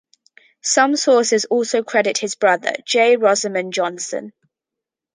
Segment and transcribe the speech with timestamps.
[0.63, 4.33] Some sources also credit his brother, J Rosomond Johnson.